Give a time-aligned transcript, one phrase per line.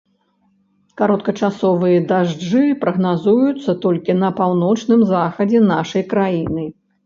[1.01, 6.63] Кароткачасовыя дажджы прагназуюцца толькі на паўночным захадзе нашай краіны.